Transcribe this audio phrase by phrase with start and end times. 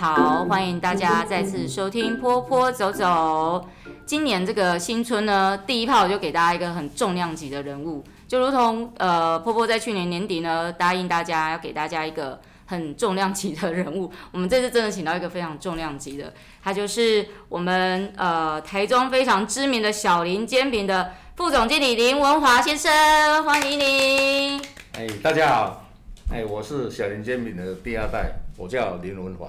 [0.00, 3.68] 好，欢迎大家再次收听波波走走。
[4.06, 16.32] 今年这个新春呢，第一炮就给大家一个很重量级的人物，就如同呃波波在去年年底呢答应大家要给大家一个很重量级的人物，我们这次真的请到一个非常重量级的，
[16.64, 24.58] 他就是我们呃台中非常知名的小林煎饼的副总经理林文华先生，欢迎您。
[24.94, 25.84] 哎，大家好。
[26.32, 29.46] 哎，我是小林煎饼的第二代，我叫林文华。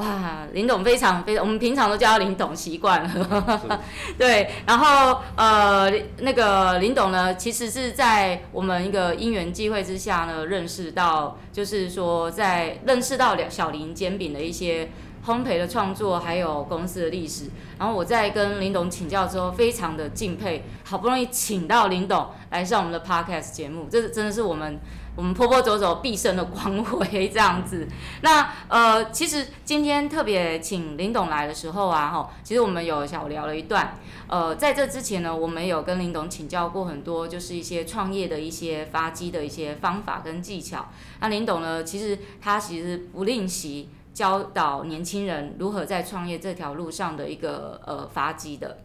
[0.00, 3.80] 哇，林董非常非常，我们平常都叫他林董习惯了。
[4.16, 14.88] 对，然后呃，那个林董呢，其实是在我们一个因缘际会之下呢，认识到，就是说在认识到小林煎饼的一些
[15.26, 17.50] 烘焙的创作，还有公司的历史。
[17.78, 24.80] 然后我在跟林董请教之后，非常的敬佩，好不容易请到林董来上我们的 Podcast 节目，这真的是我们。
[25.16, 27.86] 我们波波走走毕生的光辉这样子，
[28.22, 40.88] 那呃，其实今天特别请林董来的时候啊，哈，其实我们有小聊了一段，呃，在这之前呢，我们有跟林董请教过很多，就是一些创业的一些发迹的一些方法跟技巧。
[41.20, 48.78] 那林董呢，其实他其实不吝惜教导年轻人如何在创业这条路上的一个呃发迹的。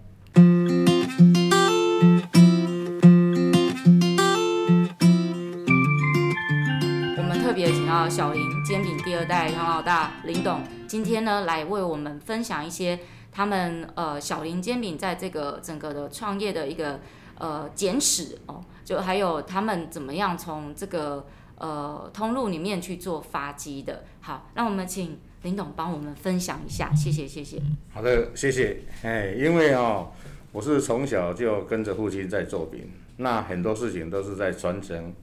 [7.96, 13.00] 到小林煎饼第二代唐老大林董，今天呢来为我们分享一些
[13.32, 17.00] 他们呃小林煎饼在这个整个的创业的一个
[17.38, 21.26] 呃简史哦，就还有他们怎么样从这个
[21.58, 24.04] 呃通路里面去做发迹的。
[24.20, 27.62] 好，那我们请林董帮我们分享一下，谢谢谢谢。
[27.94, 28.82] 好的，谢谢。
[29.04, 30.12] 哎，因为哦，
[30.52, 35.14] 我是从小就跟着父亲在做饼，那很多事情都是在传承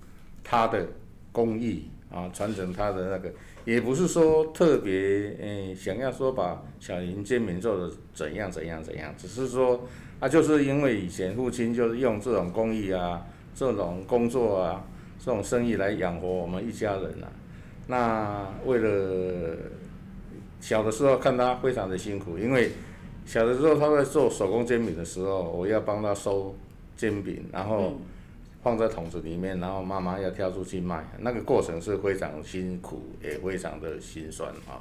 [0.43, 0.87] 他的
[1.33, 1.91] 工艺。
[2.13, 3.33] 啊，传承他的那个，
[3.65, 9.81] 也不是说特别，嗯，想要说把小林煎饼做的怎样怎样怎样，只是说，
[10.21, 14.85] 啊，就是因为以前父亲就是用这种工艺啊，这种工作啊，
[15.19, 17.33] 这种生意来养活我们一家人、啊。
[17.87, 19.57] 那为了
[20.61, 22.73] 小的时候看他非常的辛苦，因为
[23.25, 26.55] 小的时候他在做手工煎饼的时候，我要帮他收
[26.95, 27.95] 煎饼，然后。
[28.63, 34.79] 放在桶子里面，然后妈妈要挑出去卖，那个过程是非常辛苦，也非常的心酸啊。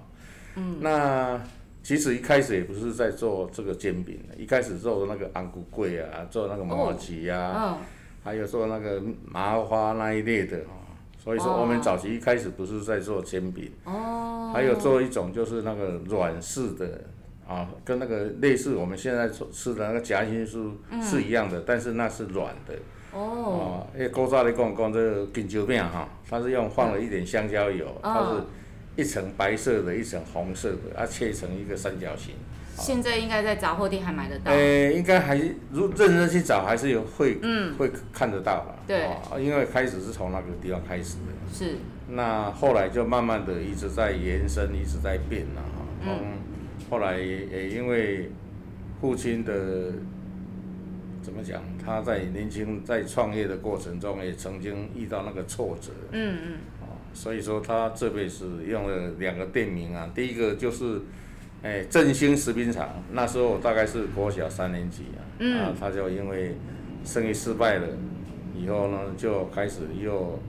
[0.56, 0.78] 嗯。
[0.82, 1.42] 那
[1.82, 7.78] 其实一开始也不是在做这个煎饼，一开始做那个安菇桂啊，做那个麻糬呀，哦、
[8.24, 10.78] 还有做那个麻花那一类的啊。
[11.18, 13.72] 所以说我们早期一开始不是在做煎饼。
[13.86, 14.52] 哦。
[14.54, 17.02] 还有做一种就是那个软式的
[17.48, 20.72] 啊，跟那个类似我们现在吃的那个夹心酥
[21.02, 22.76] 是一样的，嗯、但是那是软的。
[23.14, 28.44] 哦，诶，古早咧讲讲这个金蕉饼哈，它是用放了一点香蕉油，它是
[28.96, 32.36] 一层白色的，一层红色的，啊，切成一个三角形。
[32.78, 34.52] 现在应该在杂货店还买得到。
[34.52, 35.36] 诶，应该还
[35.72, 38.76] 如认真去找，还是有会，嗯，会看得到吧？
[38.88, 39.06] 对。
[39.44, 41.54] 因为开始是从那个地方开始的。
[41.54, 41.76] 是。
[42.08, 45.86] 那后来就慢慢的一直在延伸，一直在变了哈。
[46.06, 46.38] 嗯。
[46.90, 48.32] 后来也因为
[49.02, 49.54] 父亲的。
[51.22, 51.62] 怎么讲？
[51.84, 55.92] 他在年轻在创业的过程中，也曾经遇到那个挫折。
[56.12, 56.54] 嗯嗯。
[56.82, 60.10] 哦，所以说他这辈子用了两个店名啊。
[60.14, 61.02] 第一个就是，
[61.64, 62.90] 哎，振兴食品厂。
[63.12, 65.20] 那时候我大概是国小三年级啊。
[65.40, 65.60] 嗯。
[65.60, 66.56] 啊，他就因为
[67.04, 67.88] 生意失败了，
[68.56, 70.40] 以后呢就开始又，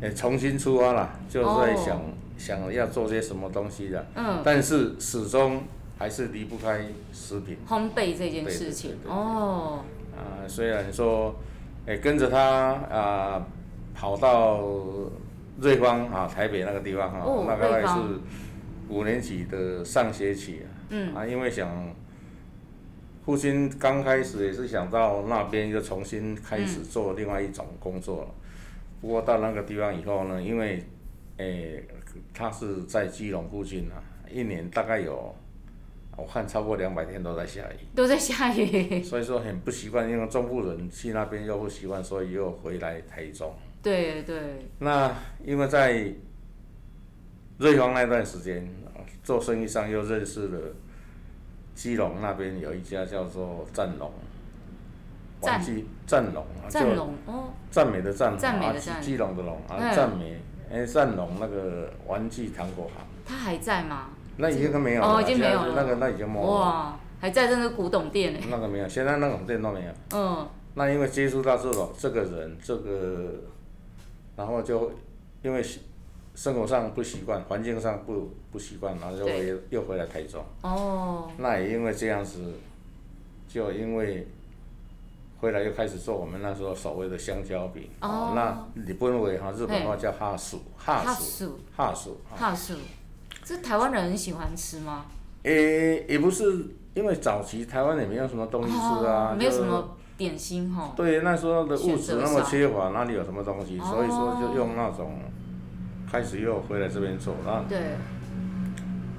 [0.00, 2.04] 哎，重新出发了，就在想、哦、
[2.38, 4.06] 想要做些什么东西的。
[4.14, 4.40] 嗯。
[4.44, 5.62] 但是始终。
[5.98, 9.84] 还是离不开食品烘焙这件事情哦。
[10.16, 11.34] 啊，虽然说，
[11.86, 12.38] 哎，跟着他
[12.90, 13.46] 啊，
[13.94, 14.60] 跑到
[15.58, 17.98] 瑞芳啊，台北那个地方哈，哦、那大概是
[18.88, 20.66] 五年级的上学期啊。
[20.90, 21.14] 嗯。
[21.14, 21.94] 啊，因为想，
[23.24, 28.28] 父亲刚开始也是想到那边就重新开始做另外一种工作了。
[28.28, 28.42] 嗯、
[29.00, 30.84] 不过到那个地方以后呢，因为，
[31.38, 31.82] 哎，
[32.34, 33.96] 他是在基隆附近啊，
[34.30, 35.34] 一年大概有。
[36.16, 43.54] 我看超过两百天都在下雨，都在下雨， 所以说很不习惯，因为中部人去那边又不习惯，所以又回来台中。
[43.82, 44.68] 对对。
[44.78, 45.10] 那
[45.44, 46.12] 因为在
[47.58, 48.68] 瑞芳那段时间，
[49.24, 50.58] 做生意上又认识了
[51.74, 54.12] 基隆那边有一家叫做赞龙，
[55.40, 56.68] 玩具赞龙啊，
[57.26, 60.38] 哦，赞美的赞，赞美的赞，基隆的龙啊，赞美
[60.70, 64.10] 哎赞龙那个玩具糖果行，他还在吗？
[64.36, 65.74] 那已经都没有了，哦，已经没有了。
[65.76, 66.52] 那个那已经没有了。
[66.52, 68.40] 哇，还在那个古董店呢。
[68.48, 69.92] 那个没有，现在那种店都没有。
[70.14, 70.48] 嗯。
[70.74, 73.34] 那因为接触到这种这个人，这个，
[74.36, 74.90] 然后就
[75.42, 75.62] 因为
[76.34, 80.42] 生活上不习惯，环境上不不习惯，然后就回又回来台中。
[80.62, 81.30] 哦。
[81.36, 82.40] 那也因为这样子，
[83.46, 84.26] 就因为
[85.38, 87.86] 回来又开始做我们那时候所谓的香蕉饼。
[88.00, 88.32] 哦。
[88.34, 92.74] 那日本话哈，日本话叫哈薯，哈薯，哈薯，哈薯。
[93.44, 95.06] 这台湾人很喜欢吃吗？
[95.42, 100.92] 诶、欸，也不是，因为早期台湾也没有什么东西吃啊，哦、没有什么点心哈。
[100.96, 103.78] 对，那时候的物质那么缺乏，哪里有什么东西？
[103.80, 105.18] 哦、所以说就用那种。
[106.10, 107.64] 开始又回来这边做，然后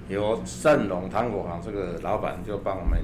[0.08, 3.02] 有盛隆糖果行这个老板就帮我们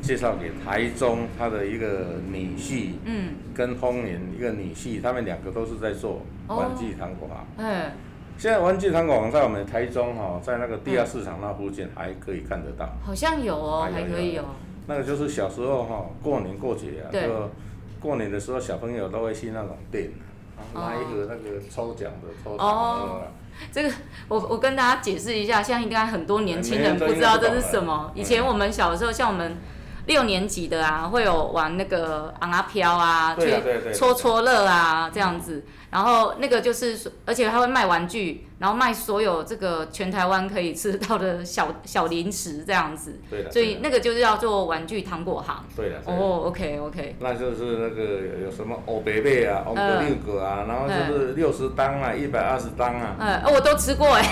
[0.00, 7.44] 介绍给台中他的一个女婿，嗯，跟丰年一个女婿，他们两个都是在做玩具糖果行。
[7.56, 7.90] 嗯，
[8.38, 12.88] 现在玩具糖果王在我们台中哈，在那个地下市场那附近还可以看得到。
[13.04, 14.44] 好像有哦，还可以有。
[14.86, 17.50] 那个就是小时候哈，过年过节啊，就
[18.00, 20.10] 过年的时候，小朋友都会去那种店。
[20.74, 23.22] 拿一个那个抽奖的抽奖哦，
[23.70, 23.90] 这个
[24.26, 28.10] 我我跟大家解释一下，现在应该很多年轻人不知道这是什么。
[28.14, 29.56] 以前我们小的时候，像我们
[30.08, 33.48] 六年级的啊，会有玩那个昂啊飘啊，去
[33.94, 35.62] 戳戳乐啊这样子。
[35.90, 43.18] 然后那个就是，而且他会卖玩具，然后卖所有这个全台湾可以吃到的小小零食这样子。
[43.30, 43.50] 对的。
[43.50, 45.64] 所以那个就是要做玩具糖果行。
[45.74, 45.96] 对的。
[46.04, 47.16] 哦，OK OK。
[47.20, 53.16] 那就是那个有什么欧贝贝啊，欧格六个啊，然后就是六十单啊，一百二十单啊。
[53.18, 54.24] 嗯，我都吃过哎。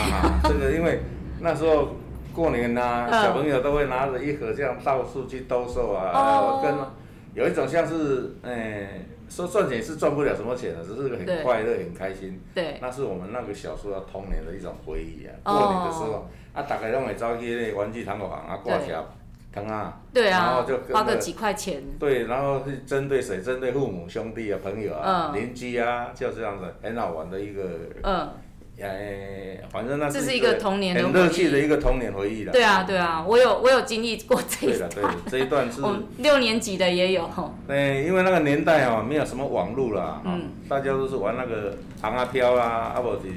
[0.42, 1.00] 这个因为
[1.40, 1.96] 那时候
[2.36, 6.12] 过年呐，小朋友都会拿着一盒这样到处去兜售啊。
[6.14, 6.60] 哦。
[6.62, 9.06] 跟有一种像是，哎。
[9.28, 12.40] 说赚钱是赚不了什么钱的，只是个很快乐、很开心。
[12.54, 15.34] 对，那是我们那个小时候童年的一种回忆啊。
[15.42, 19.04] 过年的时候，啊，大概拢会走去那玩具糖果行啊，挂条
[19.52, 20.00] 糖啊。
[20.14, 20.38] 对啊。
[20.38, 21.82] 然后就花个几块钱。
[21.98, 23.42] 对，然后是针对谁？
[23.42, 27.62] 针对父母、兄弟啊、朋友啊、邻居啊，就这样子，很好玩的一个。
[28.04, 28.30] 嗯。
[28.78, 32.52] 哎，反正那是一个童年很乐趣的一个童年回忆了。
[32.52, 34.90] 对啊，对啊，我有我有经历过这一段。
[34.90, 35.80] 对的，对，这一段是。
[35.82, 37.30] 我六年级的也有。
[37.66, 43.32] 对， 因为那个年代哦，没有什么网络啦，嗯，大家都是玩那个糖啊飘啦，啊不是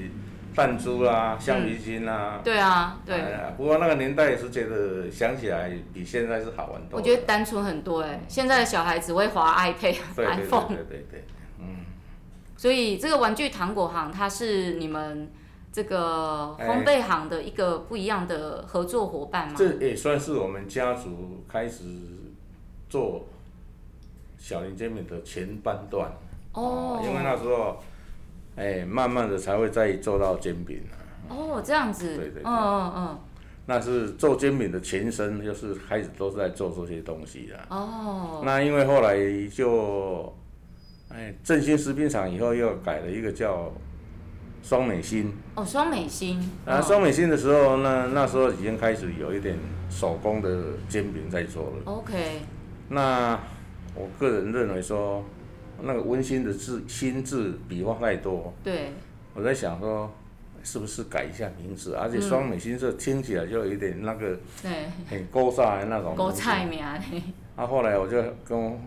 [0.53, 2.41] 弹珠啦、橡皮筋啦。
[2.43, 3.15] 对啊，对。
[3.55, 6.99] 不过那个年代也是觉得想起来比现在是好玩多。
[6.99, 10.67] 我觉得单纯很多哎，现在的小孩子会滑 iPad、iPhone。
[10.67, 11.23] 对对对。
[12.59, 15.31] 所以这个玩具糖果行，它是你们
[15.71, 19.55] 这个烘焙行的一个不一样的合作伙伴吗？
[19.57, 21.85] 这也算是我们家族开始
[22.89, 23.25] 做
[24.37, 26.11] 小林煎饼的前半段
[26.51, 26.99] 哦。
[27.01, 27.77] 因为那时候，
[28.57, 30.81] 哎，慢慢的才会再做到煎饼
[31.29, 32.17] 哦，这样子。
[32.17, 32.43] 对对对。
[32.43, 33.19] 嗯嗯嗯。
[33.67, 37.57] 那是做煎饼的前身，就是开始都是在做这些东西的。
[37.69, 38.41] 哦。
[38.43, 39.15] 那因为后来
[39.47, 40.35] 就。
[41.09, 43.71] 哎，振兴食品厂以后又改了一个叫
[44.61, 45.33] 双美心。
[45.55, 46.39] 哦，双美心。
[46.65, 49.57] 啊，双美心的时候，那那时候已经开始有一点
[49.89, 51.77] 手工的煎饼在做了。
[51.85, 52.41] OK。
[52.89, 53.39] 那
[53.95, 55.23] 我个人认为说，
[55.81, 58.53] 那个温馨的字，心字笔画太多。
[58.63, 58.91] 对。
[59.33, 60.11] 我在想说，
[60.63, 61.95] 是不是改一下名字？
[61.95, 66.15] 而且双美心这听起来就有一点那个，对，很古早的那种。
[66.15, 66.83] 古菜名。
[66.83, 68.79] 啊，后来我就跟。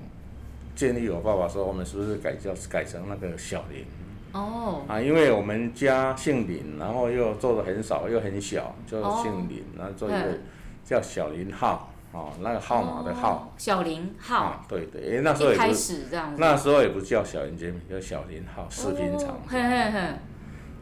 [0.74, 3.84] 建议我爸爸说：“我们是不是改叫改成那个小林？”
[4.32, 4.82] 哦。
[4.88, 10.38] 啊，因为我们家姓林，然后又做的很少，又很小，就姓林，然后做一个
[10.84, 13.52] 叫小林号，哦，那个号码的号。
[13.58, 14.64] 小林号。
[14.68, 16.06] 对对，哎，那时候也不是。
[16.36, 19.38] 那时候也不叫小林煎饼，叫小林号食品厂。
[19.46, 20.00] 嘿嘿嘿。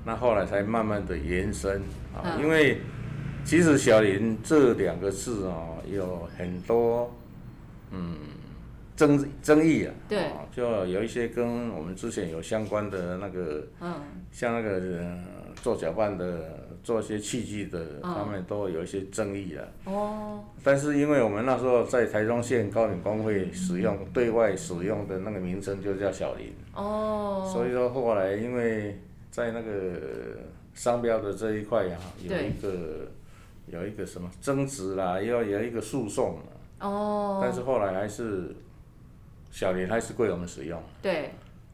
[0.05, 1.83] 那后来才慢慢的延伸
[2.15, 2.81] 啊，因为
[3.45, 7.13] 其实小林这两个字哦，有很多
[7.91, 8.17] 嗯。
[9.01, 13.95] 争争议啊，对，就有一些跟我们之前有相关的那个，嗯，
[14.31, 15.17] 像那个
[15.63, 19.65] 做搅拌的、做一些器具的，他们都有一些争议啊。
[19.87, 20.45] 哦。
[20.63, 26.53] 但是因为我们那时候在台中县糕点公会使用对外使用的那个名称就叫小林。
[26.75, 27.51] 哦。
[27.51, 29.99] 所以说后来因为在那个
[30.75, 33.09] 商标的这一块呀，有一个
[33.67, 36.39] 有一个什么争执啦，又有一个诉讼。
[36.81, 37.41] 哦。
[37.43, 38.55] 但是后来还是。
[39.51, 41.33] 小林还是归我们使用，对，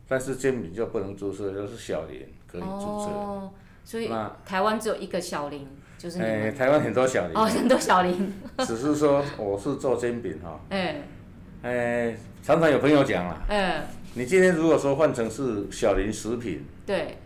[0.08, 3.10] 但是煎饼就不能注册，就是小林可以注册。
[3.10, 3.52] 哦，
[3.84, 5.68] 所以那台湾只有一个小林，
[5.98, 6.42] 就是你们。
[6.42, 7.36] 哎，台湾很多小林。
[7.36, 8.32] 哦，很多小林。
[8.58, 10.60] 只是说我是做煎饼哈。
[10.70, 11.02] 哎。
[11.62, 13.42] 哎，常常有朋友讲啦。
[13.48, 13.82] 嗯。
[14.14, 16.64] 你今天如果说换成是小林食品。
[16.84, 17.16] 对。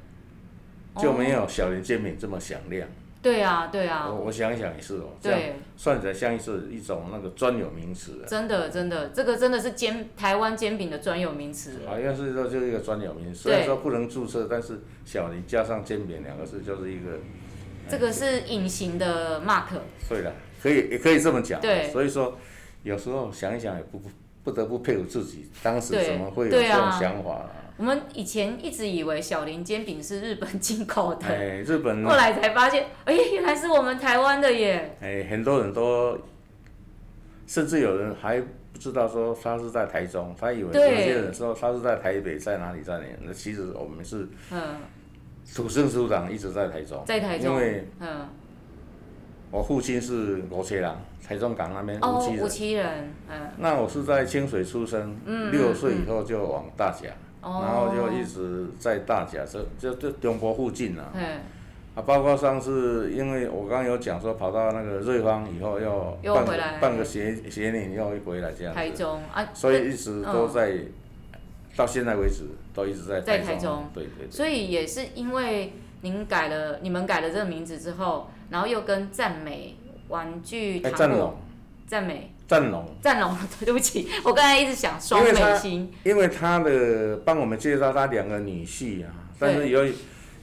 [0.97, 2.89] 就没有小林煎饼这么响亮。
[3.23, 4.09] 对啊，对啊。
[4.09, 5.41] 我我想想也是哦，这样
[5.77, 8.25] 算起来像是一种那个专有名词。
[8.27, 11.81] 真的真的，这个真的是煎台湾煎饼的专有名词。
[11.87, 17.19] 好像是说就是一个专有名词，虽然说不能注册，但是小林加上煎饼两个字就是一个。
[17.89, 19.67] 这个是隐形的 mark。
[20.09, 21.61] 对了，可以也可以这么讲。
[21.61, 21.91] 对。
[21.91, 22.39] 所以说，
[22.85, 24.09] 有时候想一想也不不
[24.45, 27.45] 不得不佩服自己，当时怎么会有这种想法。
[27.81, 34.95] 我们以前一直以为小林煎饼是日本进口的，哎，日本， 后来才发现，哎，原来是我们台湾的耶。
[35.01, 36.19] 哎，很多人都，
[37.47, 44.77] 甚至有人还不知道说他是在台中，他以为有些人说他是在台北，在哪里在哪里，那其实我们是，嗯，
[45.55, 48.29] 土生土长一直在台中，在台中，因为，嗯，
[49.51, 50.95] 我父亲是罗切人，
[51.27, 55.17] 台中港那边无锡人，嗯，那我是在清水出生，
[55.51, 57.09] 六岁以后就往大甲。
[57.43, 61.13] 然后就一直在大甲，这就就中国附近啊。
[61.95, 68.73] 啊，包括上次，因为我刚刚有讲说，跑到那个瑞芳以后要办办个学学年又回来这样。
[68.75, 69.49] 台中啊。
[69.53, 70.73] 所以一直都在，
[71.75, 73.47] 到现在为止都一直在台中。
[73.47, 73.91] 在台中。
[73.93, 74.31] 对对。
[74.31, 79.77] 所以也是因为您改了，你们改了这个名字之后，然后又跟赞美
[80.09, 81.39] 玩具糖果。
[81.87, 82.33] 赞美。
[82.51, 83.33] 赞龙，战龙，
[83.65, 85.89] 对不起，我刚才一直想双美星。
[86.03, 89.87] 因为他的帮我们介绍他两个女婿啊，但是尤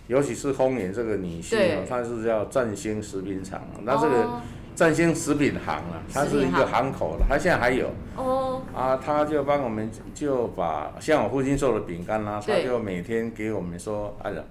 [0.07, 4.39] 尤其是丰年这个女婿啊，他是叫占星食品厂，那这个
[4.73, 7.91] 占星食品行啊，它是一个行口的，他现在还有。
[8.15, 8.61] 哦。
[8.73, 14.41] 啊，他就帮我们就把像我父亲做的饼干啦，他就每天给我们说，哎呀，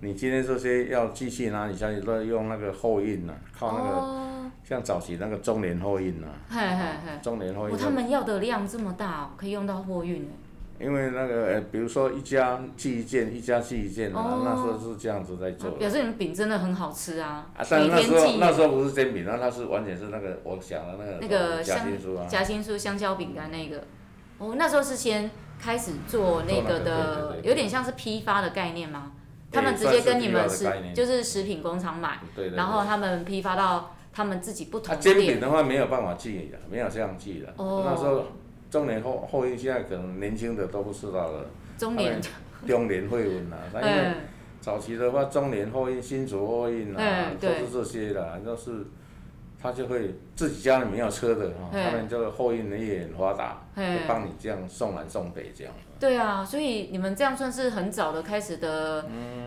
[0.00, 4.37] 你今天这些要继续哪里下去都要用那个后印呐，靠那个。
[4.68, 6.26] 像早期那个中联货运呐，
[7.22, 7.76] 中联货运。
[7.78, 10.30] 他们要的量这么大，可以用到货运。
[10.78, 15.70] 因为那个呃，比如说一家寄一件，一家寄一件啊，那时候是这样子在做。
[15.70, 17.46] 表示你们饼真的很好吃啊！
[17.56, 21.18] 啊，但是那时候那时候不是煎饼，那它是完全是那个我想的那个。
[21.22, 22.26] 那个夹心酥啊。
[22.26, 23.82] 夹心酥香蕉饼干那个，
[24.36, 29.12] 哦，那时候是先开始做那个的，有点像是批发的概念吗？
[29.50, 32.20] 他们直接跟你们是就是食品工厂买，
[32.54, 33.94] 然后他们批发到。
[34.18, 35.00] 他们自己不同的。
[35.00, 37.54] 煎饼的话没有办法寄的，没有这样记的。
[37.56, 37.84] 哦。
[37.86, 38.24] 那时候
[38.68, 41.46] 中年后后裔现在可能年轻的都不知道了。
[41.78, 42.20] 中年。
[42.66, 44.14] 中年货运啊， 因为
[44.60, 48.84] 早期的话，中年后运、新竹货运啊，都是这些的，都是
[49.62, 55.72] 他就会自己家里没有车的哈，他们这个货运也很发达，会帮你这样送南送北这样。
[56.00, 59.06] 对啊，所以你们这样算是很早的开始的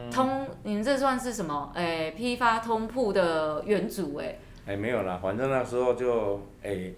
[0.09, 1.69] 通，你们这算是什么？
[1.75, 4.37] 哎，批发通铺的元祖哎。
[4.65, 6.91] 哎，没有啦，反正那时候就哎，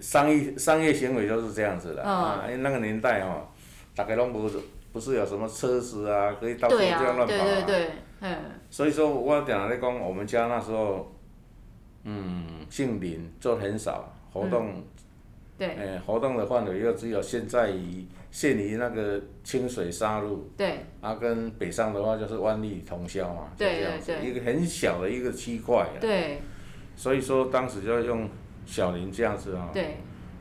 [0.00, 2.44] 商业商业行为就是这样子的、哦、啊。
[2.46, 3.46] 因为那个年代哦，
[3.94, 4.58] 大概拢不是
[4.92, 7.44] 不是有什么车子啊，可以到处这样乱跑啊。
[7.44, 8.36] 对对对，嗯。
[8.68, 11.12] 所以说，我讲来讲，我们家那时候，
[12.04, 14.70] 嗯，姓林，做很少活动。
[14.74, 14.84] 嗯、
[15.56, 15.68] 对。
[15.68, 20.50] 哎，活动的范围又只有现在于限于那个清水沙路。
[20.56, 20.80] 对。
[21.00, 25.86] 啊，跟北上的话就是万利通宵嘛，就这样子，一个很小的一个区块。
[26.00, 26.40] 对。
[26.96, 28.28] 所以说，当时就用
[28.64, 29.98] 小林这样子啊，对，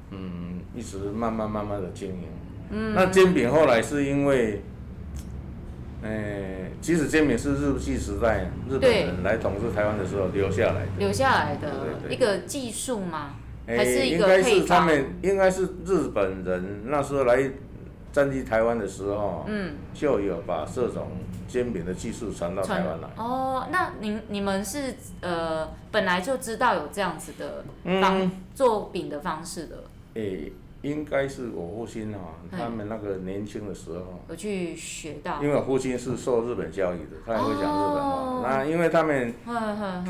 [0.09, 2.23] 嗯，一直慢慢慢慢的经营。
[2.71, 2.95] 嗯。
[2.95, 4.63] 那煎饼后来是因为，
[6.01, 10.91] 哎、欸，其实煎饼是日据时代日本人来统治台湾的时候留下来的。
[10.97, 11.69] 留下来的
[12.09, 13.35] 一个技术吗？
[13.67, 14.49] 还是一个配方？
[14.49, 17.51] 应该是他们，应该是日本人那时候来。
[18.15, 21.05] 占据台湾的时候，嗯，就有把这种
[21.55, 23.07] 煎饼的技术传到台湾来。
[23.15, 27.63] 哦，那您你们是呃本来就知道有这样子的
[28.01, 29.77] 方、嗯、做饼的方式的？
[30.15, 35.41] 诶、欸，应该是我父亲哈、哦，他们那个年轻的时候有去学到。
[35.41, 38.09] 因为我父亲是受日本教育的，他也会讲日本话。
[38.11, 39.33] 哦、那因为他们，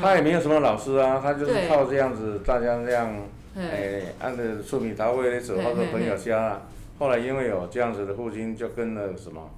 [0.02, 3.08] 他也没有什么老师啊，他就是靠这样子，大家这样，
[3.56, 6.60] 哎，按着出米桃味的走，或者朋友家。
[6.98, 9.48] 后来因为有这样子的父亲，就跟了什么，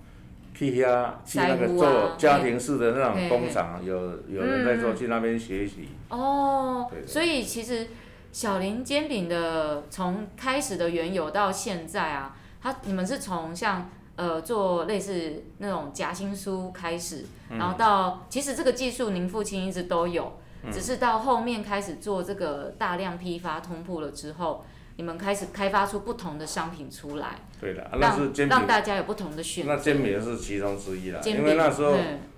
[0.58, 3.94] 去遐去那个做家庭式的那种工厂，有
[4.28, 5.88] 有人在做，去那边学习。
[6.08, 7.86] 哦，所以其实
[8.32, 20.32] 小林煎饼的从开始的缘由到现在啊，他你们是从像呃做类似那种夹心酥开始，然后到其实这个技术您父亲一直都有，
[20.72, 24.64] 只是到后面开始做这个大量批发通铺了之后。
[24.98, 29.72] 你们开始开发出不同的商品出来，对的，那是煎饼，让大家有不同的选择。
[29.72, 31.94] 那煎饼是其中之一啦，因为那时候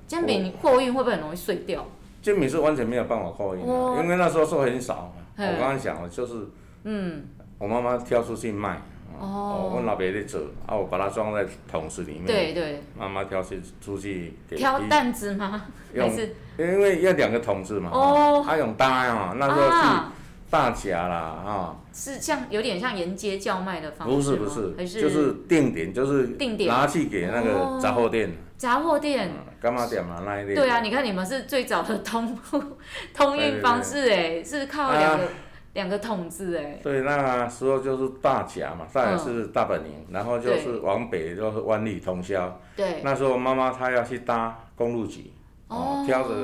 [0.06, 1.86] 煎饼货运会不会很容易碎掉？
[2.20, 5.10] 煎饼是完全没有办法货运的，因为那时候数很少。
[5.38, 6.46] 我刚刚讲了，就是，
[6.84, 7.24] 嗯，
[7.56, 8.78] 我妈妈挑出去卖，
[9.18, 12.26] 哦，我老爸在做，啊，我把它装在桶子里面。
[12.26, 12.82] 对对。
[12.94, 14.54] 妈妈挑去出去给。
[14.58, 15.64] 挑担子吗？
[15.94, 16.10] 用，
[16.58, 17.88] 因为要两个桶子嘛。
[17.90, 18.44] 哦。
[18.46, 20.19] 他用搭哦，那时候是
[20.50, 21.76] 大夹啦，哈。
[21.92, 28.30] 是像有点像沿街叫卖的方式不是不是，就是定点，就是定点拿去给那个杂货店。
[28.57, 29.30] 杂货店。
[29.61, 30.54] 干嘛点嘛，那一类。
[30.54, 32.37] 对啊，你看你们是最早的通
[33.14, 35.25] 通运方式哎，是靠两个。
[35.73, 42.61] 两个桶子哎，对，那时候就是大甲嘛，再来是大本营，嗯、然后就是往北就是万里通宵。
[42.75, 43.00] 对。
[43.04, 45.33] 那时候妈妈她要去搭公路局，
[45.69, 46.35] 哦，挑着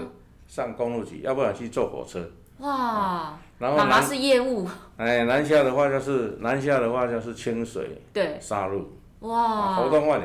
[0.46, 2.24] 上公路局，要不然去坐火车。
[2.58, 3.36] 哇。
[3.58, 4.68] 然后妈妈是业务。
[4.96, 8.02] 哎，南下的话就是南下的话就是清水。
[8.12, 8.36] 对。
[8.40, 8.92] 沙鹿。
[9.20, 9.76] 哇。
[9.76, 10.24] 活动万里，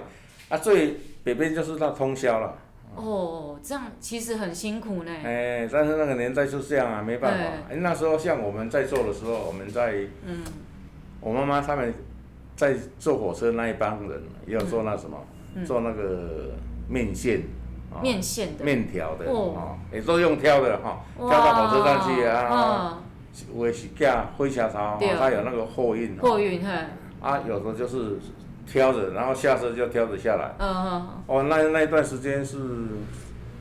[0.49, 2.57] 啊，最北边就是到通宵了。
[2.93, 5.11] 哦，这样其实很辛苦呢。
[5.23, 7.43] 哎，但是那个年代就是这样啊，没办法。
[7.69, 9.93] 哎，那时候像我们在做的时候，我们在，
[10.25, 10.41] 嗯，
[11.21, 11.93] 我妈妈他们
[12.57, 15.17] 在坐火车那一帮人，也有做那什么，
[15.65, 16.51] 做那个
[16.89, 17.43] 面线，
[18.03, 23.01] 面线的，面条的，哦，也都用挑的哈，挑到火车上去啊，
[23.55, 26.71] 有的是架火车头，它有那个货运，货运哈，
[27.21, 28.17] 啊，有的就是。
[28.71, 30.53] 挑着，然后下车就挑着下来。
[30.57, 31.09] 嗯嗯。
[31.25, 32.57] 哦，那那一段时间是，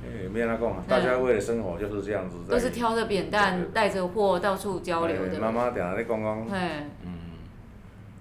[0.05, 2.37] 哎，没那讲，大家为了生活就是这样子。
[2.49, 5.41] 都是挑着扁担，带着货到处交流的。
[5.41, 6.47] 妈妈常常在讲讲。
[6.53, 7.13] 嗯。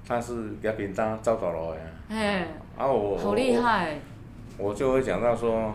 [0.08, 1.78] 他是夹扁担走大路的。
[2.10, 2.46] 嘿。
[2.76, 3.16] 啊我。
[3.18, 4.00] 好厉害。
[4.58, 5.74] 我就会讲到说，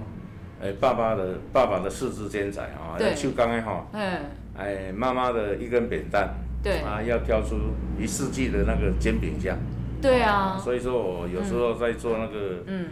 [0.62, 3.87] 诶，爸爸的爸爸的四肢健在啊，要手工的哈。
[3.93, 4.21] 嗯。
[4.56, 6.34] 哎，妈妈的一根扁担。
[6.62, 6.80] 对。
[6.80, 7.56] 啊，要挑出
[7.99, 9.56] 一世纪的那个煎饼酱。
[10.00, 12.88] 对啊，所以说我有时候在做那个，嗯，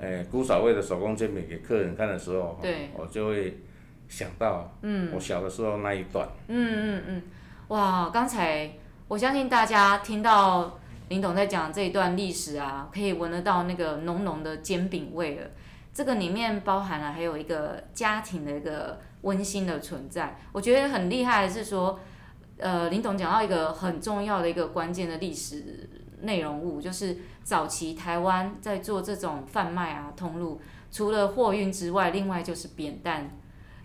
[0.00, 3.60] 哎，姑嫂味的手工煎饼给客人看的时候，对，我就会
[4.08, 6.26] 想到，嗯，我小的时候那一段。
[6.48, 7.22] 嗯嗯嗯，
[7.68, 8.72] 哇，刚才
[9.06, 15.46] 我相信大家听到林董在讲这一段历史啊，可以闻得到那个浓浓的煎饼味了。
[15.92, 20.38] 这个里面包含了还有一个家庭的一个温馨的存在。
[20.52, 21.98] 我觉得很厉害的是说，
[22.56, 25.90] 呃，林董讲到一个很重要的一个关键的历史。
[26.20, 30.58] 内容物就是早期台湾在做这种贩卖啊通路，
[30.90, 33.28] 除了货运之外，另外就是扁担，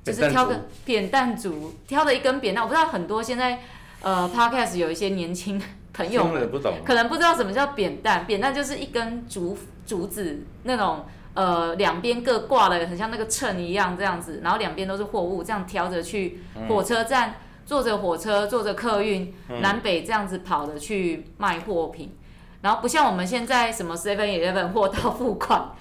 [0.06, 2.64] 就是挑个扁担竹，挑了一根扁担。
[2.64, 3.60] 我不知道很多现在
[4.02, 5.62] 呃 Podcast 有一些年轻
[5.92, 6.50] 朋友们
[6.86, 22.16] 可能不知道什么叫扁担，扁担就是一根竹竹子那种呃两边各挂了很像那个秤一样这样子，然后两边都是货物，这样挑着去火车站，坐着火车坐着客运南北这样子跑着去卖货品。
[22.62, 25.72] 然后不像我们现在什么 Seven Eleven 货到付款，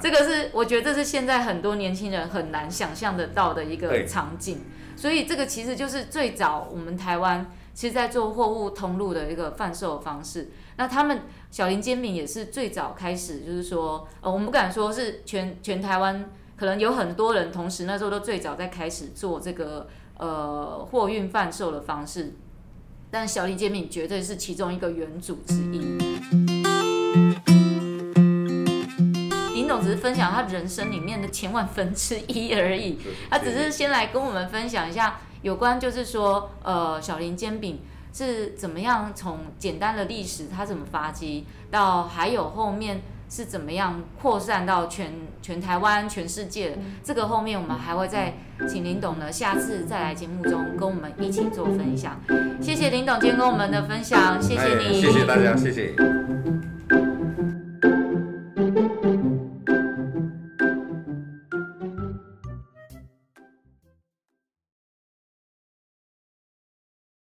[0.00, 4.60] 这个是我觉得这是现在很多年轻人很难想象得到的一个场景。
[4.94, 7.44] 所以这个其实就是最早我们台湾
[7.78, 10.48] 其实在做货物通路的一个贩售方式。
[10.78, 19.86] 那他们小林煎饼也是最早开始，就是说，呃，我们不敢说是全全台湾可能有很多人同时那时候都最早在开始做这个
[20.16, 22.34] 呃货运贩售的方式。
[23.12, 25.78] 但小林煎饼绝对是其中一个元祖之一。
[29.54, 32.98] 林董只是分享他人生里面的千万分之一而已，
[33.30, 37.80] 他只是先来跟我们分享一下有关，就是说，呃，小林煎饼
[38.12, 43.00] 是怎么样从简单的历史，它怎么发迹，到还有后面。
[43.30, 46.78] 是怎么样扩散到全全台湾、全世界的？
[47.04, 48.32] 这个后面我们还会再
[48.66, 52.18] 请林董呢，下次再来节目中跟我们一起做分享。
[52.58, 55.94] 谢谢林董今天跟我们的分享，谢谢你，谢谢大家，谢谢。